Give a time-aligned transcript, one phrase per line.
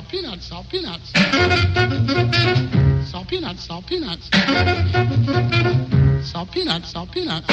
[0.00, 1.12] salt peanuts, salt peanuts.
[3.10, 4.30] Salt peanuts, salt peanuts.
[6.22, 7.46] Salt peanuts, salt peanuts.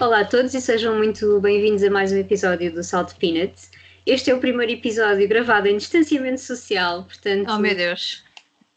[0.00, 3.70] Olá a todos e sejam muito bem-vindos a mais um episódio do Salt Peanuts.
[4.06, 7.50] Este é o primeiro episódio gravado em distanciamento social, portanto.
[7.50, 8.24] Oh meu Deus!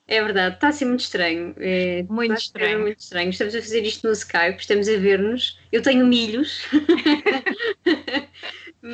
[0.09, 1.53] É verdade, está a ser muito estranho.
[1.57, 2.79] É, muito estranho.
[2.79, 3.29] muito estranho.
[3.29, 5.59] Estamos a fazer isto no Skype, estamos a ver-nos.
[5.69, 6.63] Eu tenho milhos,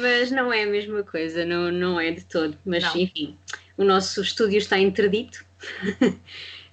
[0.02, 2.58] mas não é a mesma coisa, não, não é de todo.
[2.66, 2.98] Mas Não.
[2.98, 3.38] enfim,
[3.78, 5.46] o nosso estúdio está interdito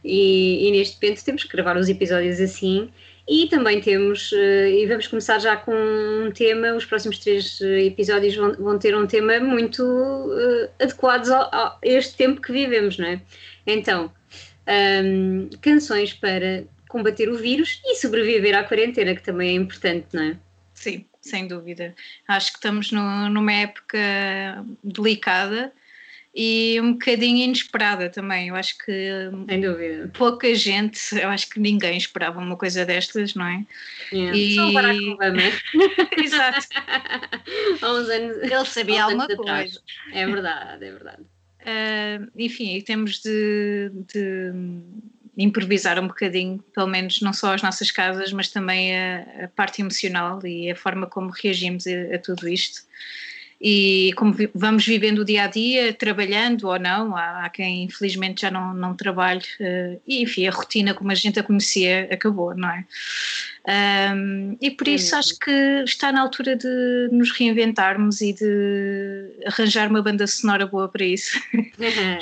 [0.04, 2.90] e, e neste momento temos que gravar os episódios assim.
[3.28, 7.84] E também temos, eh, e vamos começar já com um tema, os próximos três eh,
[7.84, 9.82] episódios vão, vão ter um tema muito
[10.36, 13.20] eh, adequados ao- a este tempo que vivemos, não é?
[13.66, 14.10] Então,
[15.04, 20.22] hum, canções para combater o vírus e sobreviver à quarentena, que também é importante, não
[20.24, 20.36] é?
[20.80, 21.94] Sim, sem dúvida.
[22.26, 23.98] Acho que estamos no- numa época
[24.82, 25.70] delicada
[26.34, 28.48] e um bocadinho inesperada também.
[28.48, 30.10] Eu acho que Sem dúvida.
[30.14, 33.66] pouca gente, eu acho que ninguém esperava uma coisa destas, não é?
[34.10, 34.38] Yeah.
[34.38, 35.42] E- Só o Barack Obama,
[36.16, 36.66] Exato.
[37.82, 38.36] há uns anos.
[38.38, 39.82] Ele sabia alguma coisa.
[40.14, 41.22] É verdade, é verdade.
[41.66, 44.50] Ah, enfim, e temos de, de
[45.36, 49.80] improvisar um bocadinho, pelo menos não só as nossas casas, mas também a, a parte
[49.80, 52.82] emocional e a forma como reagimos a, a tudo isto.
[53.62, 58.40] E como vamos vivendo o dia a dia, trabalhando ou não, há, há quem infelizmente
[58.40, 62.54] já não, não trabalhe, ah, e enfim, a rotina como a gente a conhecia acabou,
[62.54, 62.86] não é?
[63.70, 65.50] Ahm, e por É isso acho que
[65.84, 71.38] está na altura de nos reinventarmos e de arranjar uma banda sonora boa para isso.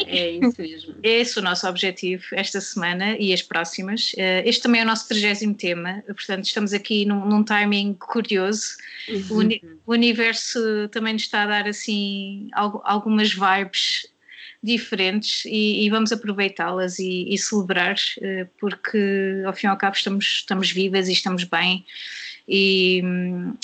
[0.06, 0.94] é isso mesmo.
[1.02, 4.12] É esse o nosso objetivo esta semana e as próximas.
[4.18, 8.76] Eh, Este também é o nosso 30 tema, portanto, estamos aqui num, num timing curioso.
[9.30, 10.60] O, uni- o universo
[10.90, 14.06] também nos está a dar assim algu- algumas vibes
[14.62, 19.96] diferentes e, e vamos aproveitá-las e, e celebrar, eh, porque ao fim e ao cabo
[19.96, 21.84] estamos, estamos vivas e estamos bem.
[22.50, 23.02] E,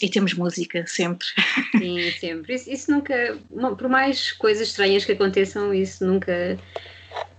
[0.03, 1.27] e temos música sempre.
[1.79, 2.55] Sim, sempre.
[2.55, 3.39] Isso, isso nunca,
[3.79, 6.59] por mais coisas estranhas que aconteçam, isso nunca,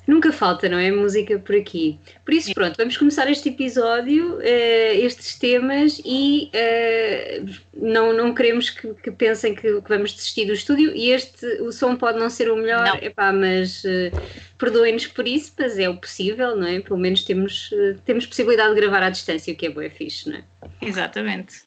[0.08, 0.92] nunca falta, não é?
[0.92, 2.00] Música por aqui.
[2.24, 7.44] Por isso, pronto, vamos começar este episódio, eh, estes temas, e eh,
[7.74, 10.96] não, não queremos que, que pensem que, que vamos desistir do estúdio.
[10.96, 12.96] E este, o som pode não ser o melhor, Não.
[12.96, 14.12] epá, mas eh,
[14.58, 16.80] perdoem-nos por isso, mas é o possível, não é?
[16.80, 17.72] Pelo menos temos,
[18.06, 20.44] temos possibilidade de gravar à distância, o que é bué fixe, não é?
[20.82, 21.66] Exatamente.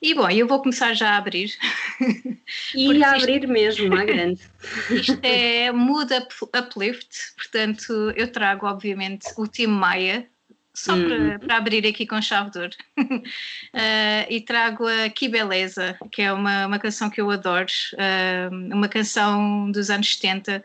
[0.00, 1.52] E bom, eu vou começar já a abrir.
[2.74, 4.40] E a isto- abrir mesmo, à grande.
[4.90, 10.26] Isto é Mood up, Uplift, portanto, eu trago, obviamente, o Tim Maia,
[10.74, 11.04] só Uhum.
[11.08, 12.76] para, para abrir aqui com chave de ouro.
[13.72, 17.66] Ah, e trago a Que Beleza, que é uma, uma canção que eu adoro,
[17.98, 20.62] ah, uma canção dos anos 70.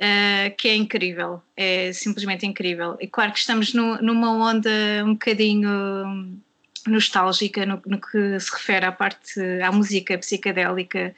[0.00, 2.96] ah, que é incrível, é simplesmente incrível.
[3.00, 4.70] E claro que estamos nu- numa onda
[5.04, 6.40] um bocadinho
[6.86, 11.14] nostálgica no, no que se refere à parte à música psicadélica,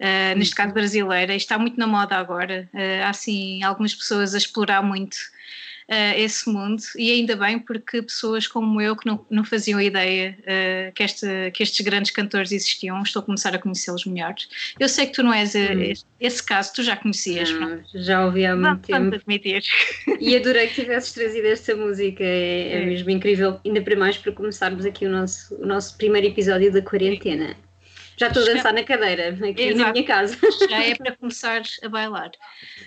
[0.00, 2.68] uh, neste caso brasileira, e está muito na moda agora.
[2.72, 5.16] Uh, há assim algumas pessoas a explorar muito
[5.90, 10.36] uh, esse mundo, e ainda bem porque pessoas como eu que não, não faziam ideia
[10.40, 14.34] uh, que, esta, que estes grandes cantores existiam, estou a começar a conhecê-los melhor.
[14.78, 15.92] Eu sei que tu não és uh, Hum.
[16.20, 17.50] esse caso, tu já conhecias.
[17.52, 19.14] Não, já ouvi há muito Vamos tempo.
[19.16, 19.62] admitir.
[20.20, 22.86] E adorei que tivesses trazido esta música, é, é É.
[22.86, 26.80] mesmo incrível, ainda para mais para começarmos aqui o nosso, o nosso primeiro episódio da
[26.82, 27.56] quarentena.
[28.20, 29.92] Já estou a dançar na cadeira, aqui na Exato.
[29.92, 30.36] minha casa.
[30.68, 32.30] já é para começar a bailar.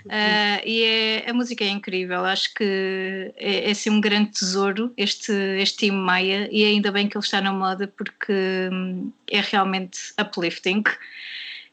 [0.08, 4.94] Ah, e é, a música é incrível, acho que é, é assim um grande tesouro
[4.96, 8.32] este, este time Maia e ainda bem que ele está na moda porque
[8.72, 10.84] hum, é realmente uplifting.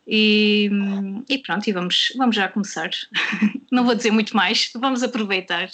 [0.08, 0.70] E,
[1.28, 2.88] e pronto, e vamos, vamos já começar.
[3.70, 5.68] Não vou dizer muito mais, vamos aproveitar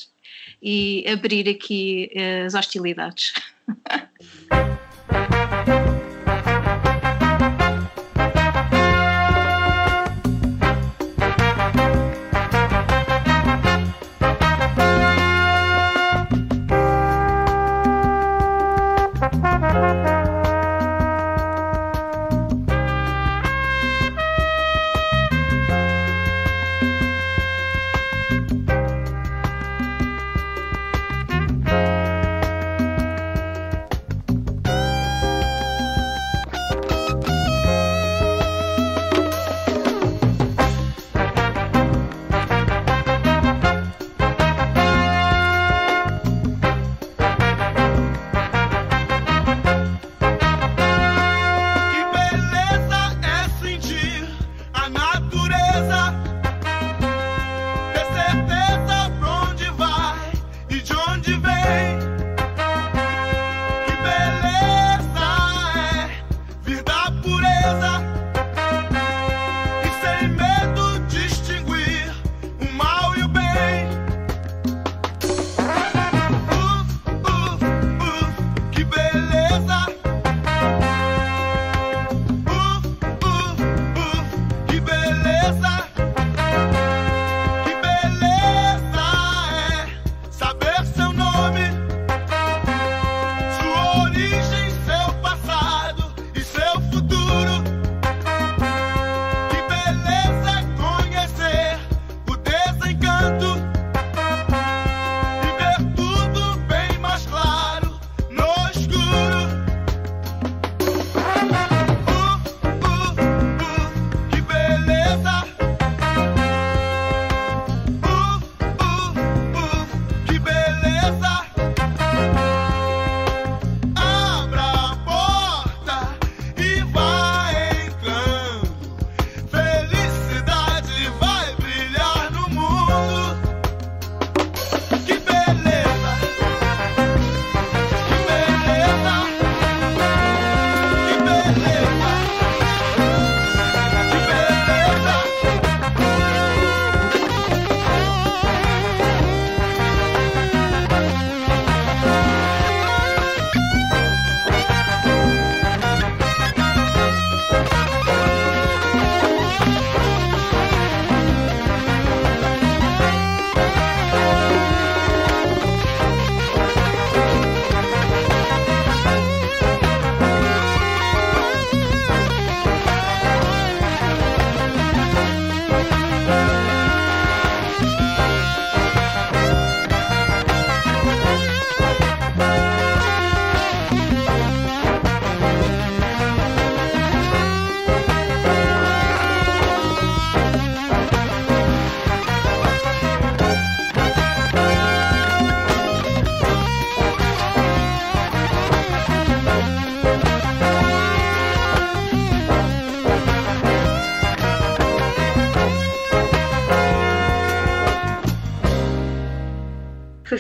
[0.60, 3.32] e abrir aqui eh, as hostilidades.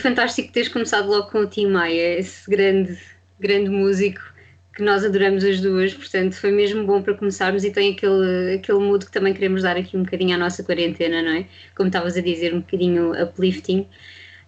[0.06, 2.96] fantástico teres começado logo com o Tim Maia, esse grande,
[3.40, 4.20] grande músico
[4.72, 8.78] que nós adoramos as duas, portanto foi mesmo bom para começarmos e tem aquele, aquele
[8.78, 11.46] mood que também queremos dar aqui um bocadinho à nossa quarentena, não é?
[11.74, 13.88] Como estavas a dizer, um bocadinho uplifting.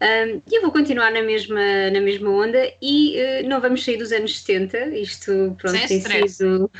[0.00, 4.12] Um, eu vou continuar na mesma, na mesma onda e uh, não vamos sair dos
[4.12, 4.96] anos 70.
[4.96, 6.36] Isto pronto, Sem tem stress.
[6.36, 6.70] sido.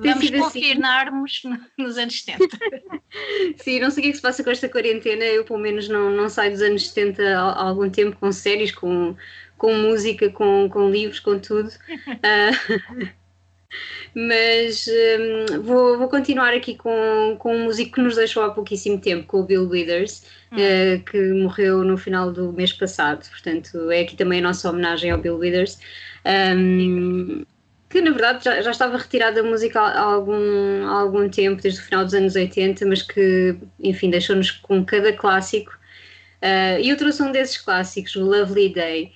[0.00, 0.60] tem Vamos sido assim.
[0.60, 1.42] confinar-nos
[1.76, 2.58] nos anos 70.
[3.62, 5.22] Sim, não sei o que é que se passa com esta quarentena.
[5.24, 9.14] Eu, pelo menos, não, não saio dos anos 70 há, algum tempo com séries, com,
[9.58, 11.70] com música, com, com livros, com tudo.
[12.22, 12.50] Ah,
[14.14, 19.00] mas hum, vou, vou continuar aqui com, com um músico que nos deixou há pouquíssimo
[19.00, 20.56] tempo, com o Bill Withers, Hum.
[20.58, 23.26] eh, que morreu no final do mês passado.
[23.30, 25.78] Portanto, é aqui também a nossa homenagem ao Bill Withers.
[26.26, 27.44] Hum,
[27.88, 31.80] que na verdade já, já estava retirado da música há algum, há algum tempo, desde
[31.80, 35.72] o final dos anos 80, mas que, enfim, deixou-nos com cada clássico.
[36.40, 39.12] Ah, e eu trouxe um desses clássicos, o Lovely Day,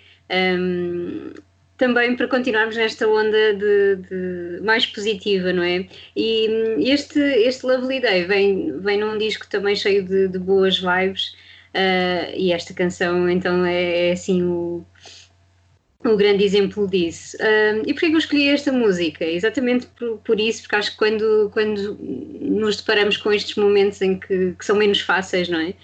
[0.58, 1.32] um,
[1.76, 5.86] também para continuarmos nesta onda de, de mais positiva, não é?
[6.16, 10.78] E hum, este, este Lovely Day vem, vem num disco também cheio de, de boas
[10.78, 11.34] vibes,
[11.74, 14.84] ah, e esta canção então é, é assim o
[16.04, 17.36] um grande exemplo disso.
[17.40, 19.24] Um, e porquê que eu escolhi esta música?
[19.24, 21.98] Exatamente por, por isso, porque acho que quando, quando
[22.40, 25.74] nos deparamos com estes momentos em que, que são menos fáceis, não é?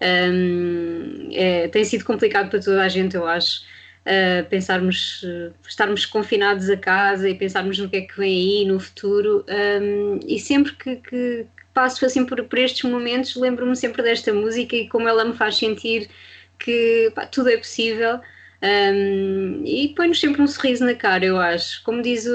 [0.00, 1.68] Um, é?
[1.68, 3.62] Tem sido complicado para toda a gente, eu acho.
[4.04, 8.64] Uh, pensarmos, uh, estarmos confinados a casa e pensarmos no que é que vem aí
[8.64, 9.44] no futuro.
[9.48, 14.74] Um, e sempre que, que passo assim por, por estes momentos, lembro-me sempre desta música
[14.74, 16.08] e como ela me faz sentir
[16.58, 18.20] que pá, tudo é possível.
[18.62, 21.82] Um, e põe-nos sempre um sorriso na cara, eu acho.
[21.82, 22.30] Como diz o,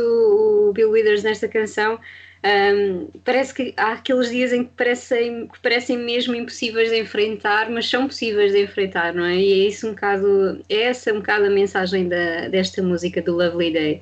[0.73, 1.99] Bill Withers nesta canção,
[2.43, 7.69] um, parece que há aqueles dias em que parecem, que parecem mesmo impossíveis de enfrentar,
[7.69, 9.35] mas são possíveis de enfrentar, não é?
[9.35, 13.35] E é isso um bocado, é essa um bocado a mensagem da, desta música do
[13.35, 14.01] Lovely Day.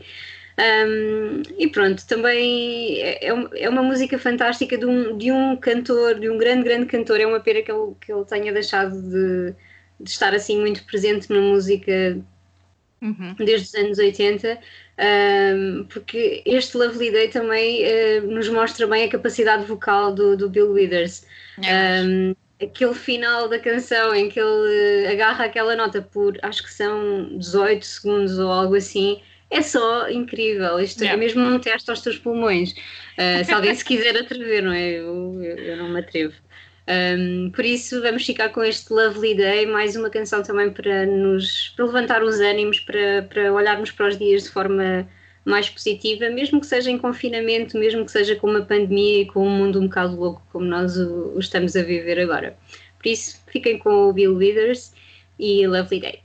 [0.58, 6.30] Um, e pronto, também é, é uma música fantástica de um, de um cantor, de
[6.30, 7.20] um grande, grande cantor.
[7.20, 9.54] É uma pena que ele, que ele tenha deixado de,
[10.00, 12.18] de estar assim muito presente na música
[13.02, 13.36] Uhum.
[13.38, 14.60] desde os anos 80,
[14.98, 20.50] um, porque este Lovely Day também uh, nos mostra bem a capacidade vocal do, do
[20.50, 21.26] Bill Withers.
[21.62, 26.64] É, Um, aquele final da canção em que ele uh, agarra aquela nota por acho
[26.64, 29.22] que são 18 segundos ou algo assim.
[29.50, 31.18] É só incrível, isto é Yeah.
[31.18, 32.72] mesmo um teste aos teus pulmões.
[33.18, 34.90] Uh, se alguém se quiser atrever, não é?
[35.00, 36.36] Eu, eu, eu não me atrevo.
[36.88, 41.70] Um, por isso vamos ficar com este Lovely Day, mais uma canção também para nos
[41.76, 45.08] para levantar os ânimos, para, para olharmos para os dias de forma
[45.44, 49.48] mais positiva, mesmo que seja em confinamento, mesmo que seja com uma pandemia e com
[49.48, 52.58] um mundo um bocado louco como nós o, o estamos a viver agora.
[53.00, 54.94] Por isso, fiquem com o Bill Withers
[55.40, 56.25] e Lovely Day.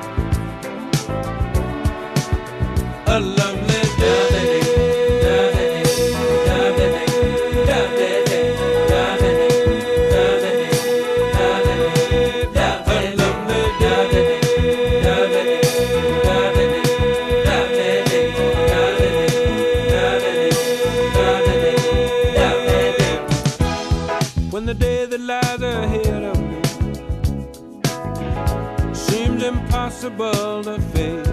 [29.51, 31.27] impossible to face.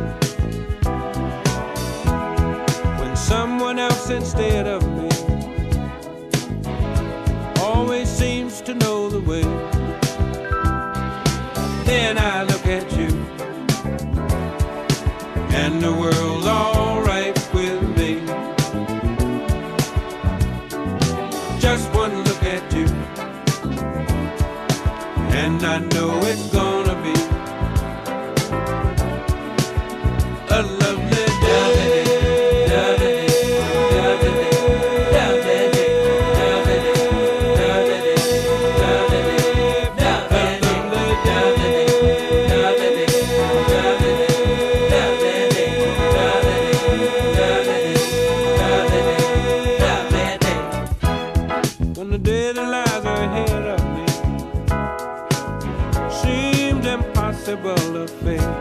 [3.00, 5.08] When someone else instead of me
[7.60, 9.48] always seems to know the way.
[11.84, 13.10] Then I look at you,
[15.62, 16.27] and the world's
[52.28, 54.04] city lies ahead of me.
[56.94, 58.57] Impossible to fail.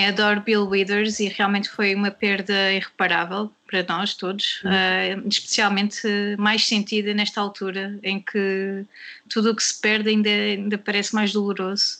[0.00, 6.00] Bem, adoro Bill Withers e realmente foi uma perda irreparável para nós todos, eh, especialmente
[6.38, 8.86] mais sentida nesta altura em que
[9.28, 11.98] tudo o que se perde ainda, ainda parece mais doloroso,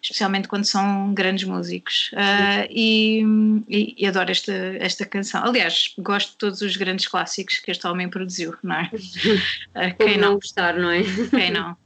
[0.00, 2.12] especialmente quando são grandes músicos.
[2.14, 3.24] Eh, e,
[3.68, 5.44] e- e adoro esta, esta canção.
[5.44, 8.90] Aliás, gosto de todos os grandes clássicos que este homem produziu, não é?
[9.74, 10.34] Como quem não não?
[10.36, 11.02] gostar, não é?
[11.30, 11.76] Quem não?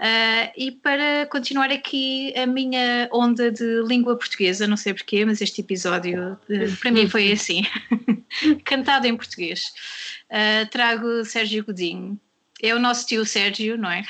[0.00, 5.40] Ah, e para continuar aqui a minha onda de língua portuguesa, não sei porquê, mas
[5.40, 6.38] este episódio
[6.80, 7.62] para mim foi assim,
[8.64, 9.72] cantado em português.
[10.30, 12.18] Ah, trago Sérgio Godinho.
[12.60, 14.02] É o nosso tio Sérgio, não é?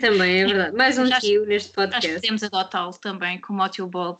[0.00, 0.76] Também é verdade.
[0.76, 2.12] Mais um Já- tio neste podcast.
[2.12, 4.18] podemos adotá-lo também, como o tio Bob.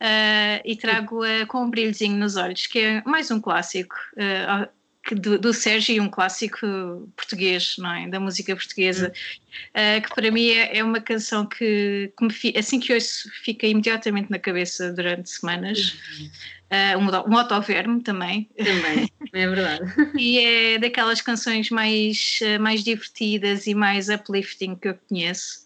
[0.00, 4.68] Ah, e trago-a com um brilhozinho nos olhos, que é mais um clássico que
[5.14, 6.66] do, do Sérgio um clássico
[7.16, 8.08] português, não é?
[8.08, 9.12] Da música portuguesa,
[9.74, 13.66] ah, que para mim é, é uma canção que, que fi- assim que ouço fica
[13.66, 15.96] imediatamente na cabeça durante semanas.
[16.70, 19.84] Ah, um, um autoverme também, Também, é verdade.
[20.18, 25.60] e é daquelas canções mais, eh, mais divertidas e mais uplifting que eu conheço.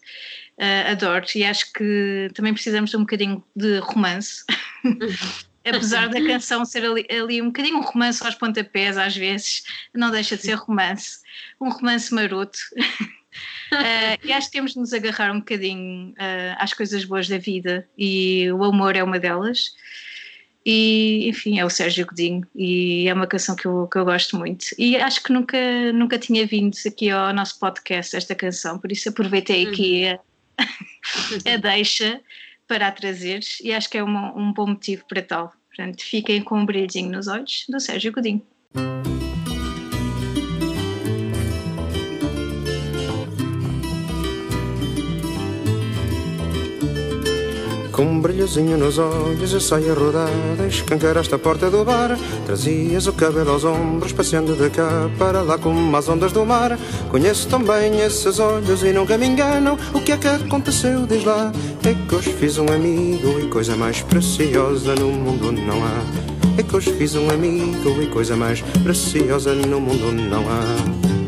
[0.59, 4.43] Eh, adoro e acho que também precisamos de um bocadinho de romance.
[5.65, 9.63] Apesar da canção ser ali, ali um bocadinho um romance aos pontapés, às vezes,
[9.93, 11.19] não deixa de ser romance.
[11.59, 12.59] Um romance maroto.
[13.73, 17.37] Eh, e acho que temos de nos agarrar um bocadinho eh, às coisas boas da
[17.37, 19.73] vida e o amor é uma delas.
[20.65, 24.37] E, enfim, é o Sérgio Godinho e é uma canção que eu, que eu gosto
[24.37, 24.65] muito.
[24.77, 25.57] E acho que nunca,
[25.93, 30.19] nunca tinha vindo aqui ao nosso podcast esta canção, por isso aproveitei aqui a,
[31.53, 32.21] a deixa
[32.71, 35.51] para a trazer e acho que é uma- um bom motivo para tal.
[35.67, 38.41] Portanto, fiquem com um brilhozinho nos olhos do Sérgio Godinho.
[48.01, 50.27] Com um brilhozinho nos olhos eu saio a rodar
[50.67, 52.17] Escancaraste a porta do bar.
[52.47, 56.79] Trazias o cabelo aos ombros Passeando de cá para lá como as ondas do mar.
[57.11, 61.23] Conheço tão bem esses olhos e nunca me enganam O que é que aconteceu, diz
[61.23, 61.51] lá?
[61.85, 66.57] É que hoje fiz um amigo e coisa mais preciosa no mundo não há.
[66.57, 71.20] É que hoje fiz um amigo e coisa mais preciosa no mundo não há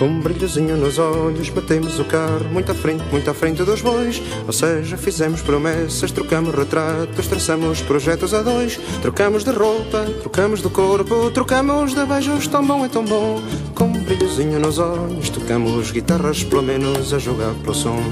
[0.00, 3.82] com um brilhozinho nos olhos, batemos o carro muito à frente, muito à frente dos
[3.82, 4.22] bois.
[4.46, 8.80] Ou seja, fizemos promessas, trocamos retratos, traçamos projetos a dois.
[9.02, 13.42] Trocamos de roupa, trocamos de corpo, trocamos de beijos, tão bom é tão bom.
[13.74, 18.02] Com um brilhozinho nos olhos, tocamos guitarras, pelo menos a jogar pelo som.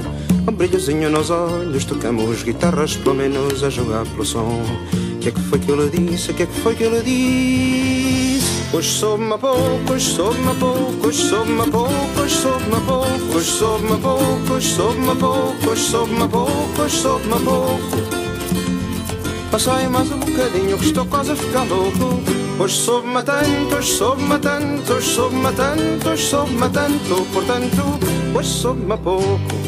[0.45, 4.61] Com um brilhozinho nos olhos, tocamos guitarras, pelo menos a jogar pelo som.
[5.15, 6.29] O que é que foi que eu lhe disse?
[6.29, 7.98] O que é que foi que eu lhe disse?
[8.71, 14.53] Hoje soube-me pouco, hoje soube-me pouco, hoje soube-me pouco, hoje soube-me pouco, hoje soube-me pouco,
[14.53, 17.79] hoje soube-me pouco, hoje soube-me pouco, hoje soube-me pouco.
[19.49, 22.21] Passei mais um bocadinho que estou quase a ficar louco.
[22.59, 27.99] Hoje soube-me tanto, hoje soube-me tanto, hoje soube-me tanto, hoje soube-me tanto, portanto,
[28.35, 29.58] hoje soube-me pouco.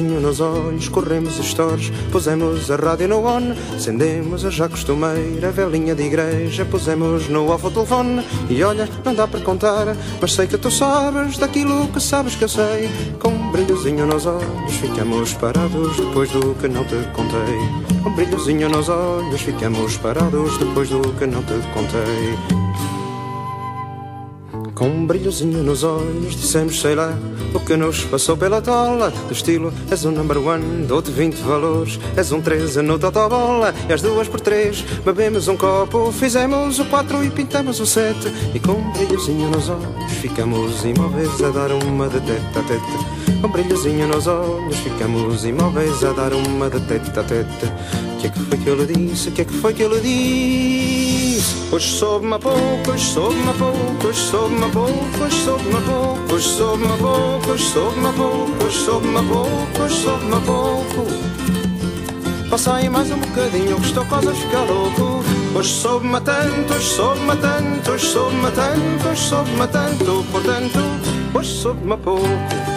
[0.00, 5.94] Brilhozinho nos olhos, corremos stores, pusemos a rádio no on, acendemos a já costumeira velinha
[5.94, 10.46] de igreja, pusemos no off o telefone e olha, não dá para contar, mas sei
[10.46, 12.88] que tu sabes daquilo que sabes que eu sei.
[13.18, 18.00] Com um brilhozinho nos olhos, ficamos parados depois do que não te contei.
[18.02, 22.69] Com um brilhozinho nos olhos, ficamos parados depois do que não te contei.
[24.80, 27.14] Com um brilhozinho nos olhos dissemos sei lá
[27.52, 32.00] O que nos passou pela tola Do estilo és um number one Dou-te 20 valores
[32.16, 36.86] És um 13 no totobola E às duas por três Bebemos um copo Fizemos o
[36.86, 41.72] quatro e pintamos o sete E com um brilhozinho nos olhos Ficamos imóveis a dar
[41.72, 46.70] uma de tete a tete Com um brilhozinho nos olhos Ficamos imóveis a dar uma
[46.70, 47.66] de tete a tete
[48.14, 49.28] O que é que foi que eu lhe disse?
[49.28, 51.09] O que é que foi que eu lhe disse?
[51.72, 55.80] Hoje soube-me a pouco, hoje soube-me a pouco, hoje soube-me a pouco, hoje soube-me a
[55.80, 61.06] pouco, hoje soube-me pouco, hoje soube-me pouco, hoje soube-me pouco, hoje soube-me pouco.
[62.50, 65.24] Passa aí mais um bocadinho que estou quase a ficar louco.
[65.54, 70.78] Hoje soube-me tanto, hoje soube-me tanto, hoje soube-me tanto, hoje soube-me tanto, portanto,
[71.34, 72.69] hoje soube-me a pouco.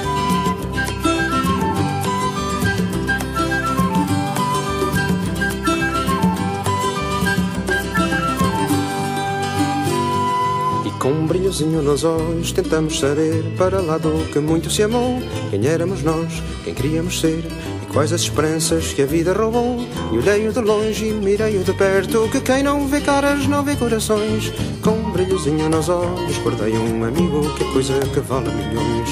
[11.04, 15.68] Com um brilhozinho nos olhos tentamos saber Para lá do que muito se amou Quem
[15.68, 17.44] éramos nós, quem queríamos ser
[17.84, 21.74] E quais as esperanças que a vida roubou E olhei-o de longe e mirei-o de
[21.74, 26.72] perto Que quem não vê caras não vê corações Com um brilhozinho nos olhos guardei
[26.78, 29.10] um amigo Que é coisa que vale milhões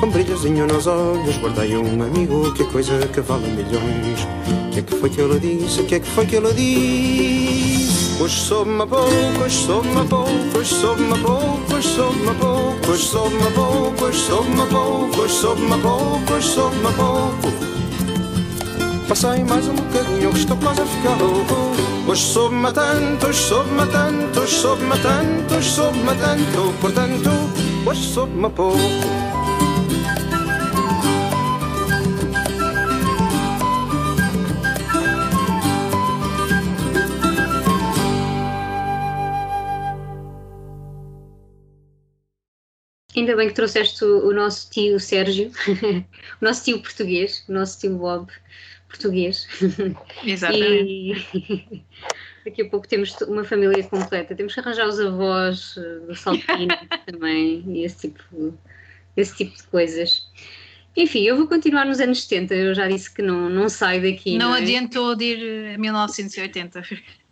[0.00, 4.26] Com brilhozinho nos olhos guardei um amigo Que é coisa que vale milhões
[4.72, 5.82] que é que foi que eu lhe disse?
[5.84, 7.57] Que é que foi que eu lhe disse?
[8.20, 12.34] Hoje soube-me a pouco, hoje soube-me a pouco, hoje soube-me a pouco, hoje soube-me a
[12.34, 16.58] pouco, hoje soube-me a pouco, hoje soube-me a pouco, hoje soube-me a pouco, hoje
[16.96, 17.68] pouco.
[19.08, 21.54] Passei mais um bocadinho que estou quase a ficar louco.
[22.08, 27.30] Hoje soube-me tanto, hoje soube-me tanto, hoje soube-me tanto, hoje soube-me tanto, portanto,
[27.86, 29.37] hoje soube-me pouco.
[43.18, 45.50] Ainda bem que trouxeste o, o nosso tio Sérgio,
[46.40, 48.30] o nosso tio português, o nosso tio Bob
[48.88, 49.46] português.
[50.24, 51.26] Exatamente.
[51.34, 51.84] E
[52.44, 54.34] daqui a pouco temos uma família completa.
[54.34, 56.68] Temos que arranjar os avós eh, do Saltino
[57.06, 58.54] também e esse tipo,
[59.16, 60.26] esse tipo de coisas.
[60.96, 62.54] Enfim, eu vou continuar nos anos 70.
[62.54, 64.38] Eu já disse que não, não saio daqui.
[64.38, 64.60] Não, Não, é?
[64.60, 66.82] adiantou de ir a 1980.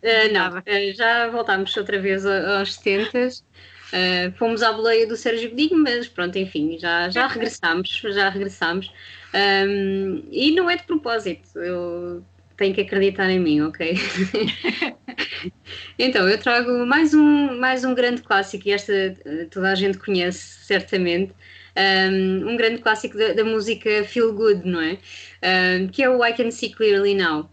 [0.03, 3.29] Ah, não, ah, já voltámos outra vez aos 70.
[3.93, 8.91] Ah, fomos à boleia do Sérgio Godinho, mas pronto, enfim, já, já regressámos, já regressámos.
[9.33, 12.25] Ahm, e não é de propósito, eu
[12.57, 13.95] tenho que acreditar em mim, ok?
[15.99, 19.97] então, eu trago mais um, mais um grande clássico, e esta eh, toda a gente
[19.97, 21.33] conhece certamente.
[21.77, 24.97] Um, um grande clássico da, da música Feel Good, não é?
[25.79, 27.51] Um, que é o I Can See Clearly Now.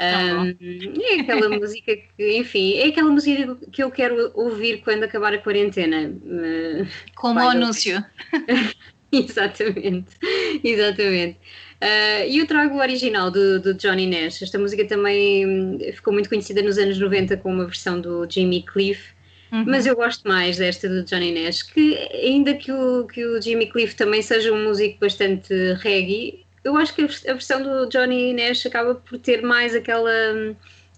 [0.00, 5.34] Um, é aquela música que, enfim, é aquela música que eu quero ouvir quando acabar
[5.34, 6.08] a quarentena.
[6.08, 7.56] Uh, Como Vai o dar.
[7.56, 8.02] anúncio.
[9.12, 10.16] exatamente,
[10.64, 11.36] exatamente.
[11.82, 14.40] Uh, e eu trago o original do, do Johnny Nash.
[14.40, 19.12] Esta música também ficou muito conhecida nos anos 90 com uma versão do Jimmy Cliff.
[19.52, 19.64] Uhum.
[19.66, 23.66] Mas eu gosto mais desta do Johnny Nash, que ainda que o, que o Jimmy
[23.66, 27.88] Cliff também seja um músico bastante reggae, eu acho que a vers- a versão do
[27.88, 30.10] Johnny Nash acaba por ter mais aquela,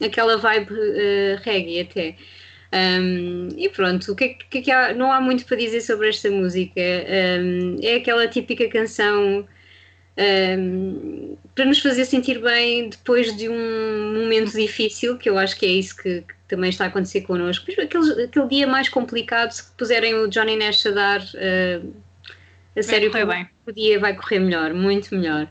[0.05, 2.17] aquela vibe eh, reggae até.
[2.75, 4.95] Um, e pronto, o que é que, é que há?
[4.95, 6.81] não há muito para dizer sobre esta música.
[6.81, 9.47] Um, é aquela típica canção
[10.19, 15.67] um, para nos fazer sentir bem depois de um momento difícil, que eu acho que
[15.67, 17.71] é isso que, que também está a acontecer connosco.
[17.73, 21.95] Aquele, aquele dia mais complicado, se puserem o Johnny Nash a dar, uh,
[22.77, 23.52] a sério, correr bem.
[23.67, 25.51] O dia vai correr melhor, muito melhor.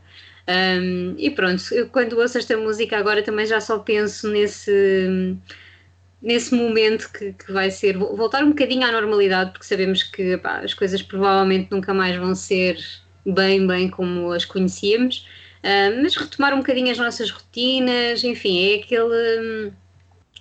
[0.50, 4.72] Um, e pronto, eu quando ouço esta música agora também já só penso nesse
[6.22, 10.38] nesse momento que, que vai ser vo- voltar um bocadinho à normalidade, porque sabemos que
[10.38, 12.78] pá, as coisas provavelmente nunca mais vão ser
[13.26, 15.28] bem, bem como as conhecíamos,
[15.64, 19.72] Ah, mas retomar um bocadinho as nossas rotinas, enfim, é aquele,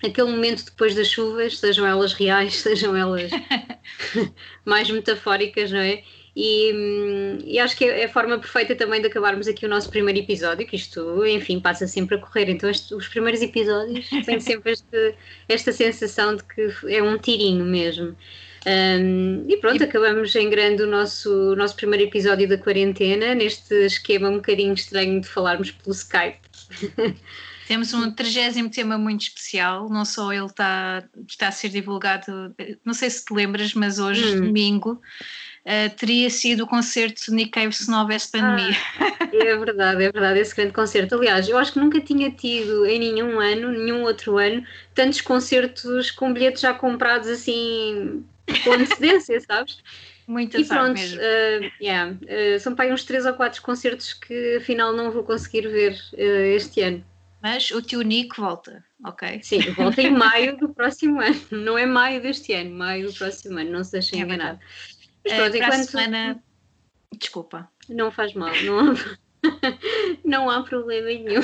[0.05, 3.31] aquele momento depois das chuvas, sejam elas reais, sejam elas
[4.65, 6.03] mais metafóricas, não é?
[6.37, 9.69] E, hum, e acho que é é a forma perfeita também de acabarmos aqui o
[9.69, 12.49] nosso primeiro episódio, que isto, enfim, passa sempre a correr.
[12.49, 15.15] Então, este- os primeiros episódios têm sempre este-
[15.49, 18.17] esta sensação de que é um tirinho mesmo.
[18.67, 23.75] Um, e pronto, acabamos em grande o nosso, o nosso primeiro episódio da quarentena, neste
[23.87, 26.39] esquema um bocadinho estranho de falarmos pelo Skype.
[27.67, 32.93] Temos um trigésimo tema muito especial, não só ele está, está a ser divulgado, não
[32.93, 34.47] sei se te lembras, mas hoje, Hum.
[34.47, 35.01] domingo,
[35.67, 38.77] uh, teria sido o concerto de Nick Cave se não houvesse pandemia.
[39.33, 41.15] É verdade, é verdade, esse grande concerto.
[41.15, 46.11] Aliás, eu acho que nunca tinha tido em nenhum ano, nenhum outro ano, tantos concertos
[46.11, 48.25] com bilhetes já comprados assim
[48.65, 49.79] com antecedência, sabes?
[50.27, 54.59] Muito E pronto, uh, yeah, uh, são para aí uns 3 ou 4 concertos que
[54.59, 57.05] afinal não vou conseguir ver uh, este ano.
[57.43, 59.41] Mas o tio Nick volta, ok?
[59.43, 63.59] Sim, volta em maio do próximo ano, não é maio deste ano, maio do próximo
[63.59, 64.61] ano, não se deixem É enganar.
[65.25, 66.45] Mas Uh, pronto, a enquanto semana.
[67.19, 67.69] Desculpa.
[67.89, 68.95] não faz mal, não há,
[70.25, 71.43] não há problema nenhum.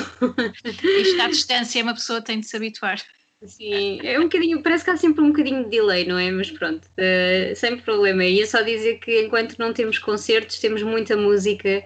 [1.01, 3.01] Isto à distância, uma pessoa tem de se habituar.
[3.45, 6.31] Sim, é um bocadinho, parece que há sempre um bocadinho de delay, não é?
[6.31, 8.23] Mas pronto, uh, sem problema.
[8.23, 11.83] E é só dizer que enquanto não temos concertos, temos muita música,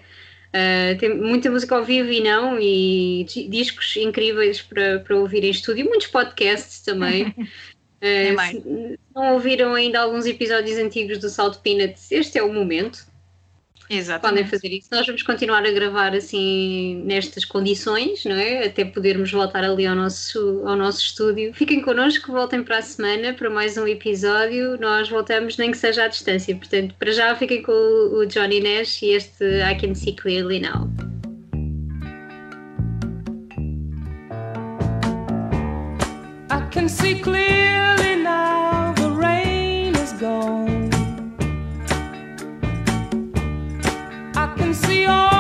[0.48, 5.44] uh, tem muita música ao vivo e não, e di- discos incríveis para, para ouvir
[5.44, 7.36] em estúdio, muitos podcasts também.
[8.02, 8.52] Uh, mais.
[8.52, 13.12] se não ouviram ainda alguns episódios antigos do Salt Peanuts, este é o momento
[13.92, 14.50] podem Exatamente.
[14.50, 14.88] fazer isso.
[14.92, 18.66] Nós vamos continuar a gravar assim nestas condições, não é?
[18.68, 21.54] Até podermos voltar ali ao nosso, ao nosso estúdio.
[21.54, 24.80] Fiquem connosco, voltem para a semana para mais um episódio.
[24.80, 26.56] Nós voltamos nem que seja à distância.
[26.56, 30.60] Portanto, para já fiquem com o, o Johnny Nash e este I Can See Clearly
[30.60, 30.90] Now.
[36.72, 40.90] can see clearly now the rain is gone.
[44.36, 45.31] I can see all.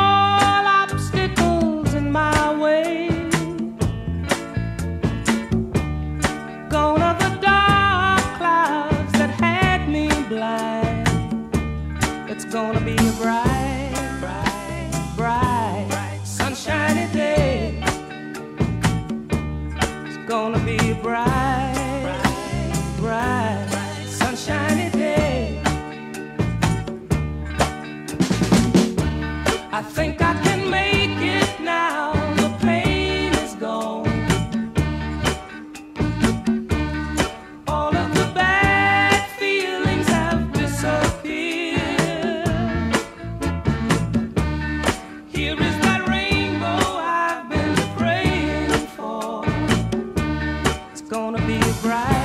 [51.81, 52.20] bright.